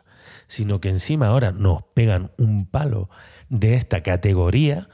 sino 0.48 0.80
que 0.80 0.90
encima 0.90 1.28
ahora 1.28 1.52
nos 1.52 1.84
pegan 1.94 2.32
un 2.38 2.66
palo 2.66 3.10
de 3.50 3.76
esta 3.76 4.02
categoría 4.04 4.90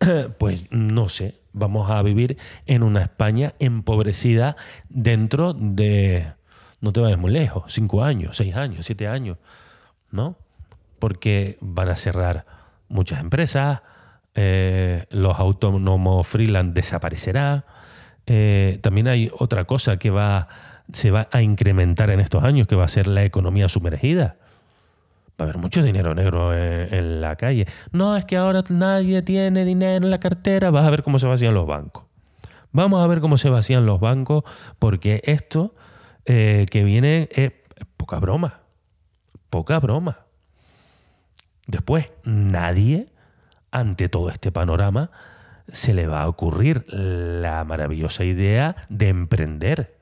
pues 0.38 0.62
no 0.70 1.08
sé, 1.08 1.40
vamos 1.52 1.90
a 1.90 2.02
vivir 2.02 2.38
en 2.66 2.82
una 2.82 3.02
España 3.02 3.54
empobrecida 3.58 4.56
dentro 4.88 5.54
de, 5.54 6.32
no 6.80 6.92
te 6.92 7.00
vayas 7.00 7.18
muy 7.18 7.32
lejos, 7.32 7.72
cinco 7.72 8.02
años, 8.02 8.36
seis 8.36 8.56
años, 8.56 8.86
siete 8.86 9.08
años, 9.08 9.38
¿no? 10.10 10.36
Porque 10.98 11.58
van 11.60 11.88
a 11.88 11.96
cerrar 11.96 12.46
muchas 12.88 13.20
empresas, 13.20 13.82
eh, 14.34 15.06
los 15.10 15.38
autónomos 15.38 16.26
freelance 16.26 16.72
desaparecerá. 16.72 17.64
Eh, 18.26 18.78
también 18.82 19.08
hay 19.08 19.30
otra 19.36 19.64
cosa 19.64 19.98
que 19.98 20.10
va, 20.10 20.48
se 20.92 21.10
va 21.10 21.28
a 21.32 21.42
incrementar 21.42 22.10
en 22.10 22.20
estos 22.20 22.44
años, 22.44 22.66
que 22.66 22.76
va 22.76 22.84
a 22.84 22.88
ser 22.88 23.06
la 23.06 23.24
economía 23.24 23.68
sumergida 23.68 24.36
va 25.38 25.44
a 25.44 25.48
haber 25.50 25.58
mucho 25.58 25.82
dinero 25.82 26.14
negro 26.14 26.52
en, 26.52 27.20
la 27.20 27.36
calle. 27.36 27.66
No, 27.92 28.16
es 28.16 28.24
que 28.24 28.36
ahora 28.36 28.64
nadie 28.70 29.22
tiene 29.22 29.64
dinero 29.64 30.04
en 30.04 30.10
la 30.10 30.18
cartera. 30.18 30.70
Vas 30.70 30.84
a 30.84 30.90
ver 30.90 31.04
cómo 31.04 31.18
se 31.18 31.26
vacían 31.26 31.54
los 31.54 31.66
bancos. 31.66 32.04
Vamos 32.72 33.02
a 33.02 33.06
ver 33.06 33.20
cómo 33.20 33.38
se 33.38 33.48
vacían 33.48 33.86
los 33.86 34.00
bancos, 34.00 34.42
porque 34.78 35.22
esto 35.24 35.74
eh, 36.26 36.66
que 36.70 36.82
viene 36.82 37.28
es 37.32 37.52
poca 37.96 38.18
broma. 38.18 38.60
Poca 39.48 39.78
broma. 39.78 40.26
Después, 41.68 42.10
nadie, 42.24 43.08
ante 43.70 44.08
todo 44.08 44.30
este 44.30 44.50
panorama, 44.50 45.10
se 45.68 45.94
le 45.94 46.06
va 46.06 46.22
a 46.22 46.28
ocurrir 46.28 46.84
la 46.88 47.62
maravillosa 47.64 48.24
idea 48.24 48.74
de 48.88 49.08
emprender. 49.08 49.98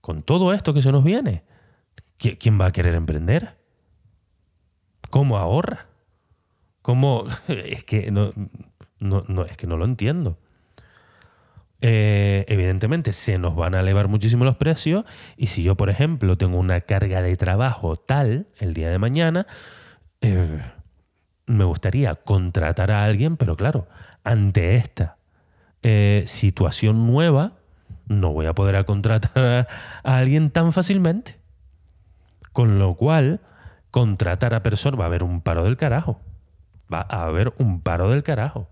Con 0.00 0.22
todo 0.22 0.54
esto 0.54 0.72
que 0.72 0.80
se 0.80 0.92
nos 0.92 1.04
viene, 1.04 1.44
¿quién 2.16 2.58
va 2.58 2.66
a 2.66 2.72
querer 2.72 2.94
emprender? 2.94 3.59
¿Cómo 5.10 5.36
ahorra? 5.36 5.86
¿Cómo? 6.82 7.26
Es 7.48 7.84
que 7.84 8.10
no, 8.10 8.32
no, 9.00 9.44
es 9.44 9.56
que 9.56 9.66
no 9.66 9.76
lo 9.76 9.84
entiendo. 9.84 10.38
Eh, 11.82 12.44
evidentemente 12.48 13.14
se 13.14 13.38
nos 13.38 13.56
van 13.56 13.74
a 13.74 13.80
elevar 13.80 14.08
muchísimo 14.08 14.44
los 14.44 14.56
precios 14.56 15.04
y 15.38 15.46
si 15.46 15.62
yo, 15.62 15.76
por 15.76 15.88
ejemplo, 15.88 16.36
tengo 16.36 16.58
una 16.58 16.82
carga 16.82 17.22
de 17.22 17.36
trabajo 17.36 17.96
tal 17.96 18.48
el 18.58 18.74
día 18.74 18.90
de 18.90 18.98
mañana, 18.98 19.46
eh, 20.20 20.60
me 21.46 21.64
gustaría 21.64 22.14
contratar 22.16 22.90
a 22.90 23.04
alguien, 23.04 23.38
pero 23.38 23.56
claro, 23.56 23.88
ante 24.24 24.76
esta 24.76 25.16
eh, 25.82 26.24
situación 26.26 27.06
nueva, 27.06 27.54
no 28.06 28.32
voy 28.32 28.46
a 28.46 28.54
poder 28.54 28.84
contratar 28.84 29.66
a 30.04 30.16
alguien 30.16 30.50
tan 30.50 30.72
fácilmente. 30.72 31.38
Con 32.52 32.78
lo 32.78 32.94
cual, 32.94 33.40
contratar 33.90 34.54
a 34.54 34.62
personas, 34.62 34.98
va 35.00 35.04
a 35.04 35.06
haber 35.06 35.22
un 35.22 35.40
paro 35.40 35.64
del 35.64 35.76
carajo. 35.76 36.20
Va 36.92 37.06
a 37.08 37.24
haber 37.24 37.52
un 37.58 37.80
paro 37.80 38.08
del 38.08 38.22
carajo. 38.22 38.68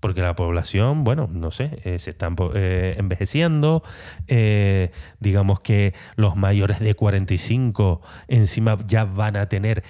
Porque 0.00 0.22
la 0.22 0.36
población, 0.36 1.04
bueno, 1.04 1.28
no 1.32 1.50
sé, 1.50 1.80
eh, 1.84 1.98
se 1.98 2.10
están 2.10 2.36
eh, 2.54 2.94
envejeciendo. 2.98 3.82
Eh, 4.28 4.92
digamos 5.20 5.60
que 5.60 5.94
los 6.16 6.36
mayores 6.36 6.80
de 6.80 6.94
45 6.94 8.02
encima 8.28 8.76
ya 8.86 9.04
van 9.04 9.36
a 9.36 9.48
tener 9.48 9.82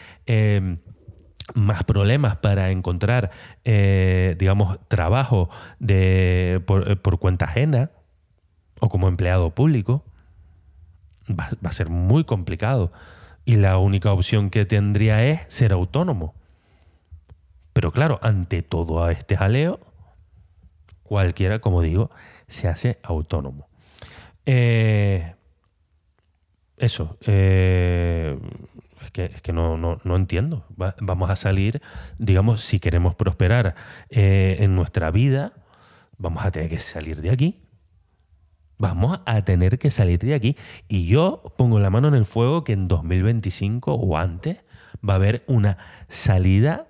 más 1.55 1.85
problemas 1.85 2.37
para 2.37 2.71
encontrar, 2.71 3.31
digamos, 3.65 4.79
trabajo 4.89 5.49
de, 5.79 6.63
por, 6.67 7.19
cuenta 7.19 7.47
ajena 7.47 7.91
o 8.81 8.89
como 8.89 9.09
empleado 9.09 9.55
público. 9.55 10.05
Va 11.29 11.51
a 11.65 11.73
ser 11.73 11.89
muy 11.89 12.25
complicado 12.25 12.93
y 13.47 13.55
la 13.57 13.79
única 13.79 14.13
opción 14.13 14.51
que 14.51 14.67
tendría 14.67 15.25
es 15.25 15.41
ser 15.49 15.73
autónomo. 15.73 16.35
Pero 17.73 17.93
claro, 17.93 18.19
ante 18.23 18.61
todo 18.61 19.09
este 19.09 19.37
jaleo, 19.37 19.81
cualquiera, 21.05 21.61
como 21.61 21.81
digo, 21.81 22.11
se 22.49 22.67
hace 22.67 22.99
autónomo. 23.05 23.69
Eh, 24.47 25.35
eso, 26.77 27.17
eh, 27.21 28.37
es 29.01 29.43
que, 29.43 29.53
no, 29.53 30.01
entiendo. 30.05 30.67
vamos 31.01 31.31
a 31.31 31.37
salir, 31.37 31.81
digamos, 32.19 32.63
si 32.63 32.81
queremos 32.81 33.15
prosperar 33.15 33.77
eh, 34.11 34.57
en 34.59 34.75
nuestra 34.75 35.13
vida, 35.13 35.53
vamos 36.19 36.45
a 36.45 36.51
tener 36.51 36.69
que 36.69 36.81
salir 36.81 37.23
de 37.23 37.31
aquí 37.31 37.66
Vamos 38.79 39.21
a 39.25 39.43
tener 39.43 39.79
que 39.79 39.91
salir 39.91 40.19
de 40.19 40.35
aquí. 40.35 40.57
Y 40.89 41.07
yo 41.07 41.43
pongo 41.57 41.81
la 41.81 41.91
mano 41.91 42.09
en 42.09 42.15
el 42.15 42.27
fuego 42.27 42.63
que 42.65 42.73
en 42.73 42.89
2025 42.89 43.95
o 43.95 44.19
antes 44.19 44.59
va 45.09 45.15
a 45.15 45.17
haber 45.17 45.45
una 45.47 45.79
salida 46.09 46.89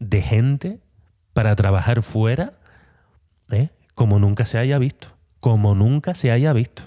de 0.00 0.22
gente 0.22 0.80
para 1.32 1.54
trabajar 1.54 2.02
fuera 2.02 2.54
¿eh? 3.50 3.70
como 3.94 4.18
nunca 4.18 4.46
se 4.46 4.58
haya 4.58 4.78
visto. 4.78 5.08
Como 5.38 5.74
nunca 5.74 6.14
se 6.14 6.30
haya 6.30 6.52
visto. 6.52 6.84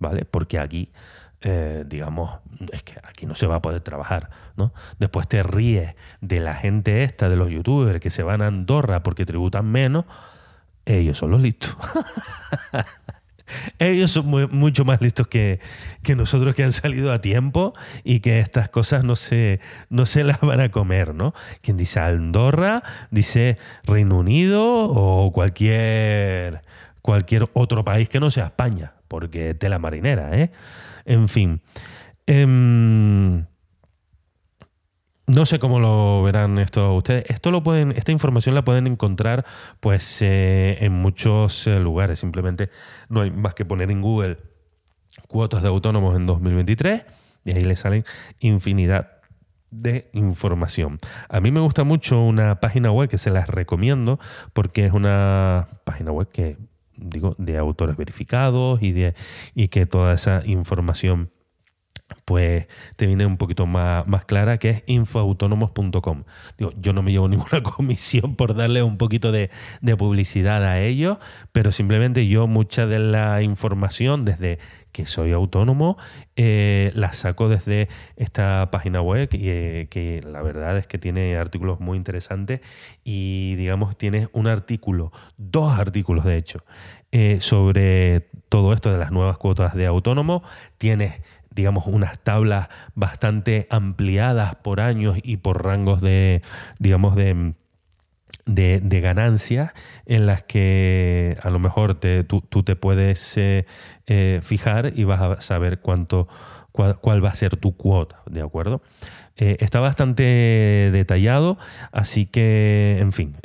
¿Vale? 0.00 0.24
Porque 0.24 0.58
aquí, 0.58 0.92
eh, 1.40 1.84
digamos, 1.86 2.40
es 2.72 2.82
que 2.82 2.94
aquí 3.04 3.26
no 3.26 3.36
se 3.36 3.46
va 3.46 3.56
a 3.56 3.62
poder 3.62 3.80
trabajar. 3.82 4.30
¿no? 4.56 4.72
Después 4.98 5.28
te 5.28 5.42
ríes 5.44 5.94
de 6.20 6.40
la 6.40 6.54
gente 6.54 7.04
esta, 7.04 7.28
de 7.28 7.36
los 7.36 7.50
youtubers 7.50 8.00
que 8.00 8.10
se 8.10 8.24
van 8.24 8.42
a 8.42 8.48
Andorra 8.48 9.04
porque 9.04 9.24
tributan 9.24 9.66
menos. 9.66 10.06
Ellos 10.84 11.16
son 11.18 11.30
los 11.30 11.40
listos. 11.40 11.76
Ellos 13.78 14.10
son 14.10 14.48
mucho 14.52 14.84
más 14.84 15.00
listos 15.00 15.26
que, 15.26 15.60
nosotros 16.16 16.54
que 16.54 16.64
han 16.64 16.72
salido 16.72 17.12
a 17.12 17.20
tiempo 17.20 17.74
y 18.02 18.20
que 18.20 18.40
estas 18.40 18.68
cosas 18.68 19.04
no 19.04 19.16
se, 19.16 19.60
no 19.90 20.06
se 20.06 20.24
las 20.24 20.40
van 20.40 20.60
a 20.60 20.70
comer, 20.70 21.14
¿no? 21.14 21.34
Quien 21.60 21.76
dice 21.76 22.00
Andorra, 22.00 22.82
dice 23.10 23.58
Reino 23.84 24.18
Unido 24.18 24.88
o 24.90 25.32
cualquier, 25.32 26.62
cualquier 27.02 27.48
otro 27.52 27.84
país 27.84 28.08
que 28.08 28.20
no 28.20 28.30
sea 28.30 28.46
España, 28.46 28.94
porque 29.08 29.54
tela 29.54 29.78
marinera, 29.78 30.38
¿eh? 30.38 30.50
En 31.04 31.28
fin. 31.28 31.60
Em, 32.26 33.44
no 35.26 35.46
sé 35.46 35.58
cómo 35.58 35.80
lo 35.80 36.22
verán 36.22 36.58
esto 36.58 36.94
ustedes. 36.94 37.24
Esto 37.28 37.50
lo 37.50 37.62
pueden, 37.62 37.92
esta 37.92 38.12
información 38.12 38.54
la 38.54 38.64
pueden 38.64 38.86
encontrar 38.86 39.44
pues 39.80 40.20
eh, 40.22 40.78
en 40.80 40.92
muchos 40.92 41.66
eh, 41.66 41.80
lugares. 41.80 42.18
Simplemente 42.18 42.70
no 43.08 43.22
hay 43.22 43.30
más 43.30 43.54
que 43.54 43.64
poner 43.64 43.90
en 43.90 44.02
Google 44.02 44.38
cuotas 45.28 45.62
de 45.62 45.68
autónomos 45.68 46.16
en 46.16 46.26
2023 46.26 47.04
y 47.44 47.56
ahí 47.56 47.64
le 47.64 47.76
salen 47.76 48.04
infinidad 48.40 49.12
de 49.70 50.10
información. 50.12 50.98
A 51.28 51.40
mí 51.40 51.50
me 51.50 51.60
gusta 51.60 51.84
mucho 51.84 52.20
una 52.20 52.60
página 52.60 52.92
web 52.92 53.08
que 53.08 53.18
se 53.18 53.30
las 53.30 53.48
recomiendo 53.48 54.20
porque 54.52 54.86
es 54.86 54.92
una 54.92 55.68
página 55.84 56.12
web 56.12 56.28
que 56.30 56.58
digo 56.96 57.34
de 57.38 57.58
autores 57.58 57.96
verificados 57.96 58.82
y 58.82 58.92
de 58.92 59.14
y 59.54 59.68
que 59.68 59.86
toda 59.86 60.14
esa 60.14 60.42
información 60.44 61.30
pues 62.24 62.66
te 62.96 63.06
viene 63.06 63.26
un 63.26 63.36
poquito 63.36 63.66
más, 63.66 64.06
más 64.06 64.24
clara, 64.24 64.58
que 64.58 64.70
es 64.70 64.84
infoautónomos.com. 64.86 66.24
Digo, 66.58 66.72
yo 66.76 66.92
no 66.92 67.02
me 67.02 67.12
llevo 67.12 67.28
ninguna 67.34 67.62
comisión 67.62 68.36
por 68.36 68.54
darle 68.54 68.82
un 68.82 68.98
poquito 68.98 69.32
de, 69.32 69.50
publicidad 69.98 70.64
a 70.64 70.80
ellos, 70.80 71.18
pero 71.52 71.70
simplemente 71.70 72.26
yo 72.26 72.46
mucha 72.46 72.86
de 72.86 72.98
la 72.98 73.42
información 73.42 74.24
desde 74.24 74.58
que 74.90 75.06
soy 75.06 75.32
autónomo 75.32 75.96
eh, 76.36 76.92
la 76.94 77.12
saco 77.12 77.48
desde 77.48 77.88
esta 78.16 78.68
página 78.70 79.00
web 79.02 79.28
y, 79.32 79.48
eh, 79.48 79.88
que 79.90 80.20
la 80.22 80.40
verdad 80.42 80.78
es 80.78 80.86
que 80.86 80.98
tiene 80.98 81.36
artículos 81.36 81.80
muy 81.80 81.96
interesantes 81.96 82.60
y 83.02 83.54
digamos 83.56 83.96
tiene 83.96 84.28
un 84.32 84.46
artículo, 84.46 85.12
dos 85.36 85.78
artículos 85.78 86.24
de 86.24 86.36
hecho, 86.36 86.64
eh, 87.12 87.38
sobre 87.40 88.28
todo 88.48 88.72
esto 88.72 88.90
de 88.90 88.98
las 88.98 89.10
nuevas 89.10 89.38
cuotas 89.38 89.74
de 89.74 89.86
autónomo. 89.86 90.42
Tienes 90.78 91.14
digamos, 91.54 91.86
unas 91.86 92.18
tablas 92.18 92.68
bastante 92.94 93.66
ampliadas 93.70 94.56
por 94.56 94.80
años 94.80 95.18
y 95.22 95.36
por 95.38 95.64
rangos 95.64 96.00
de, 96.00 96.42
digamos, 96.78 97.14
de, 97.16 97.54
de, 98.46 99.00
ganancias 99.00 99.72
en 100.06 100.26
las 100.26 100.42
que 100.42 101.38
a 101.42 101.50
lo 101.50 101.58
mejor 101.58 101.94
tú, 101.94 102.62
te 102.62 102.76
puedes 102.76 103.36
eh, 103.36 103.66
eh, 104.06 104.40
fijar 104.42 104.92
y 104.94 105.04
vas 105.04 105.20
a 105.20 105.40
saber 105.40 105.80
cuánto, 105.80 106.28
cuál, 106.72 107.24
va 107.24 107.30
a 107.30 107.34
ser 107.34 107.56
tu 107.56 107.76
cuota, 107.76 108.22
¿de 108.26 108.42
acuerdo? 108.42 108.82
Eh, 109.36 109.56
está 109.60 109.80
bastante 109.80 110.90
detallado, 110.92 111.58
así 111.92 112.26
que, 112.26 112.98
en 113.00 113.12
fin, 113.12 113.36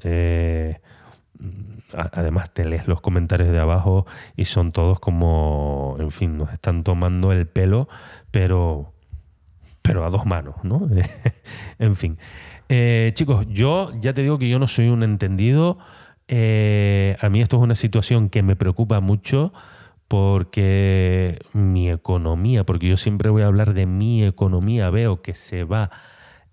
además 1.94 2.54
te 2.54 2.66
lees 2.66 2.88
los 2.88 3.02
comentarios 3.02 3.50
de 3.50 3.60
abajo 3.60 4.06
y 4.36 4.46
son 4.46 4.72
todos 4.72 5.00
como, 5.00 5.96
en 6.00 6.12
fin, 6.12 6.38
nos 6.38 6.52
están 6.54 6.84
tomando 6.84 7.32
el 7.32 7.48
pelo, 7.48 7.88
pero, 8.32 8.94
pero 9.82 10.06
a 10.06 10.10
dos 10.10 10.26
manos, 10.26 10.56
¿no? 10.64 10.88
en 11.80 11.96
fin. 11.96 12.18
Eh, 12.70 13.12
chicos, 13.16 13.48
yo 13.50 13.92
ya 14.00 14.14
te 14.14 14.22
digo 14.22 14.38
que 14.38 14.48
yo 14.48 14.60
no 14.60 14.68
soy 14.68 14.90
un 14.90 15.04
entendido. 15.04 15.80
Eh, 16.28 17.18
a 17.20 17.30
mí 17.30 17.42
esto 17.42 17.58
es 17.58 17.64
una 17.64 17.76
situación 17.76 18.30
que 18.30 18.44
me 18.44 18.56
preocupa 18.56 19.00
mucho 19.00 19.52
porque 20.08 21.40
mi 21.54 21.90
economía, 21.90 22.64
porque 22.64 22.88
yo 22.88 22.98
siempre 22.98 23.30
voy 23.30 23.44
a 23.44 23.48
hablar 23.48 23.74
de 23.74 23.86
mi 23.86 24.24
economía, 24.24 24.90
veo 24.90 25.22
que 25.22 25.34
se 25.36 25.64
va, 25.64 25.92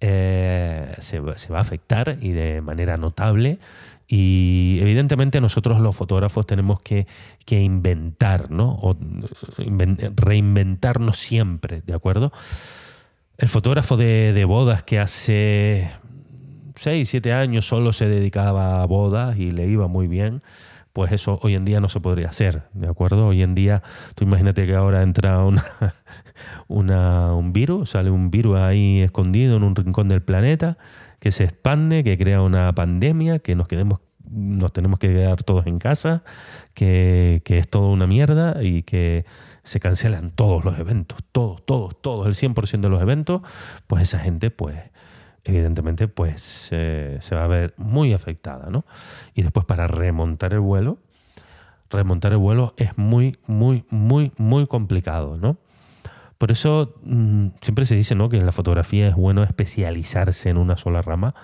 eh, 0.00 0.94
se, 0.98 1.22
se 1.36 1.52
va 1.52 1.58
a 1.58 1.62
afectar 1.62 2.18
y 2.20 2.32
de 2.32 2.60
manera 2.60 2.96
notable. 2.96 3.58
Y 4.08 4.78
evidentemente 4.80 5.40
nosotros 5.40 5.80
los 5.80 5.96
fotógrafos 5.96 6.46
tenemos 6.46 6.80
que, 6.80 7.06
inventar, 7.48 8.50
¿no? 8.50 8.78
O 8.80 8.96
reinventarnos 10.16 11.18
siempre, 11.18 11.82
¿de 11.84 11.94
acuerdo? 11.94 12.32
El 13.36 13.48
fotógrafo 13.48 13.96
de, 13.96 14.44
bodas 14.44 14.84
que 14.84 15.00
hace 15.00 15.90
6, 16.76 17.08
7 17.08 17.32
años 17.32 17.66
solo 17.66 17.92
se 17.92 18.08
dedicaba 18.08 18.82
a 18.82 18.86
bodas 18.86 19.36
y 19.38 19.50
le 19.50 19.66
iba 19.66 19.88
muy 19.88 20.06
bien, 20.06 20.42
pues 20.92 21.10
eso 21.12 21.38
hoy 21.42 21.54
en 21.54 21.64
día 21.64 21.80
no 21.80 21.88
se 21.88 22.00
podría 22.00 22.28
hacer, 22.28 22.62
¿de 22.74 22.86
acuerdo? 22.86 23.26
Hoy 23.26 23.42
en 23.42 23.54
día, 23.54 23.82
tú 24.14 24.24
imagínate 24.24 24.66
que 24.66 24.74
ahora 24.76 25.02
entra 25.02 25.44
una, 25.44 25.64
un 27.34 27.52
virus, 27.52 27.90
sale 27.90 28.10
un 28.10 28.30
virus 28.30 28.56
ahí 28.56 29.00
escondido 29.00 29.56
en 29.56 29.64
un 29.64 29.74
rincón 29.74 30.08
del 30.08 30.22
planeta 30.22 30.78
que 31.18 31.32
se 31.32 31.44
expande, 31.44 32.04
que 32.04 32.16
crea 32.18 32.42
una 32.42 32.72
pandemia, 32.74 33.38
que 33.38 33.54
nos 33.54 33.68
quedemos 33.68 34.00
nos 34.28 34.72
tenemos 34.72 34.98
que 34.98 35.08
quedar 35.08 35.42
todos 35.42 35.66
en 35.66 35.78
casa, 35.78 36.22
que, 36.74 37.42
es 37.46 37.68
todo 37.68 37.90
una 37.90 38.06
mierda 38.06 38.62
y 38.62 38.82
que 38.82 39.24
se 39.62 39.80
cancelan 39.80 40.30
todos 40.30 40.64
los 40.64 40.78
eventos, 40.78 41.18
todos, 41.32 41.64
todos, 41.64 42.00
todos, 42.00 42.26
el 42.26 42.34
100% 42.34 42.80
de 42.80 42.88
los 42.88 43.02
eventos, 43.02 43.42
pues 43.86 44.02
esa 44.02 44.18
gente, 44.18 44.50
pues, 44.50 44.76
evidentemente, 45.44 46.08
pues 46.08 46.40
se 46.42 47.34
va 47.34 47.44
a 47.44 47.48
ver 47.48 47.74
muy 47.76 48.12
afectada, 48.12 48.68
¿no? 48.70 48.84
Y 49.34 49.42
después 49.42 49.64
para 49.64 49.86
remontar 49.86 50.52
el 50.52 50.60
vuelo, 50.60 50.98
remontar 51.90 52.32
el 52.32 52.38
vuelo 52.38 52.74
es 52.76 52.96
muy, 52.98 53.36
muy, 53.46 53.84
muy, 53.90 54.32
muy 54.36 54.66
complicado, 54.66 55.36
¿no? 55.40 55.56
Por 56.38 56.50
eso 56.50 56.94
mm, 57.02 57.48
siempre 57.60 57.86
se 57.86 57.94
dice 57.94 58.14
¿no? 58.14 58.28
que 58.28 58.36
en 58.36 58.46
la 58.46 58.52
fotografía 58.52 59.08
es 59.08 59.14
bueno 59.14 59.42
especializarse 59.42 60.50
en 60.50 60.58
una 60.58 60.76
sola 60.76 61.02
rama, 61.02 61.34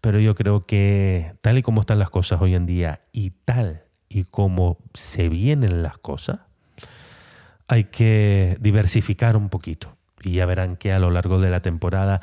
pero 0.00 0.18
yo 0.18 0.34
creo 0.34 0.66
que 0.66 1.34
tal 1.40 1.58
y 1.58 1.62
como 1.62 1.80
están 1.80 1.98
las 1.98 2.10
cosas 2.10 2.40
hoy 2.42 2.54
en 2.54 2.66
día 2.66 3.00
y 3.12 3.30
tal 3.30 3.84
y 4.08 4.24
como 4.24 4.78
se 4.92 5.28
vienen 5.28 5.82
las 5.82 5.98
cosas, 5.98 6.40
hay 7.68 7.84
que 7.84 8.56
diversificar 8.60 9.36
un 9.36 9.48
poquito. 9.48 9.96
Y 10.22 10.32
ya 10.32 10.46
verán 10.46 10.76
que 10.76 10.92
a 10.92 10.98
lo 10.98 11.10
largo 11.10 11.40
de 11.40 11.50
la 11.50 11.60
temporada, 11.60 12.20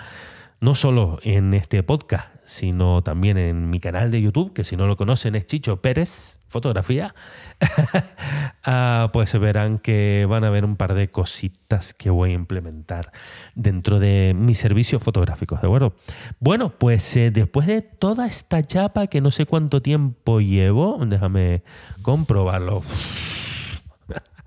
no 0.60 0.76
solo 0.76 1.20
en 1.24 1.54
este 1.54 1.84
podcast, 1.84 2.31
sino 2.46 3.02
también 3.02 3.38
en 3.38 3.70
mi 3.70 3.80
canal 3.80 4.12
de 4.12 4.22
YouTube, 4.22 4.54
que 4.54 4.64
si 4.64 4.76
no 4.76 4.88
lo 4.88 4.98
conocen 4.98 5.36
es 5.36 5.46
Chicho 5.46 5.82
Pérez, 5.82 6.38
fotografía, 6.48 7.16
ah, 8.66 9.10
pues 9.14 9.40
verán 9.40 9.80
que 9.80 10.26
van 10.30 10.44
a 10.44 10.50
ver 10.50 10.66
un 10.66 10.76
par 10.76 10.94
de 10.94 11.10
cositas 11.10 11.94
que 11.94 12.10
voy 12.10 12.32
a 12.32 12.34
implementar 12.34 13.12
dentro 13.56 14.00
de 14.00 14.36
mis 14.38 14.60
servicios 14.60 15.02
fotográficos, 15.02 15.62
¿de 15.62 15.68
acuerdo? 15.68 15.96
Bueno, 16.40 16.74
pues 16.78 17.16
eh, 17.16 17.32
después 17.32 17.68
de 17.68 17.82
toda 17.82 18.28
esta 18.28 18.62
chapa 18.64 19.08
que 19.08 19.22
no 19.22 19.32
sé 19.32 19.46
cuánto 19.46 19.82
tiempo 19.82 20.42
llevo, 20.42 21.00
déjame 21.06 21.64
comprobarlo. 22.02 22.84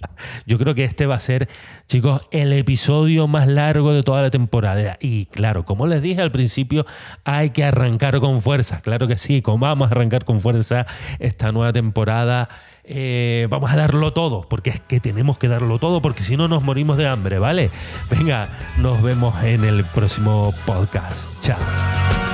Yo 0.47 0.59
creo 0.59 0.75
que 0.75 0.85
este 0.85 1.07
va 1.07 1.17
a 1.17 1.21
ser, 1.21 1.49
chicos, 1.88 2.27
el 2.31 2.53
episodio 2.53 3.27
más 3.27 3.49
largo 3.49 3.93
de 3.93 4.03
toda 4.03 4.23
la 4.23 4.31
temporada. 4.31 4.97
Y 5.01 5.27
claro, 5.27 5.64
como 5.64 5.87
les 5.87 6.03
dije 6.03 6.21
al 6.21 6.31
principio, 6.31 6.87
hay 7.25 7.51
que 7.51 7.64
arrancar 7.64 8.21
con 8.21 8.40
fuerza. 8.40 8.81
Claro 8.81 9.09
que 9.09 9.17
sí, 9.17 9.43
como 9.43 9.59
vamos 9.59 9.88
a 9.88 9.90
arrancar 9.93 10.25
con 10.25 10.40
fuerza 10.40 10.87
esta 11.19 11.53
nueva 11.53 11.73
temporada. 11.73 12.49
Eh, 12.85 13.47
vamos 13.49 13.71
a 13.71 13.77
darlo 13.77 14.12
todo, 14.12 14.47
porque 14.49 14.71
es 14.71 14.81
que 14.81 15.01
tenemos 15.01 15.38
que 15.38 15.49
darlo 15.49 15.79
todo, 15.79 16.03
porque 16.03 16.23
si 16.23 16.37
no 16.37 16.49
nos 16.49 16.62
morimos 16.62 16.99
de 16.99 17.09
hambre, 17.09 17.38
¿vale? 17.38 17.71
Venga, 18.11 18.49
nos 18.79 19.03
vemos 19.03 19.43
en 19.43 19.64
el 19.64 19.85
próximo 19.85 20.53
podcast. 20.67 21.31
Chao. 21.40 22.34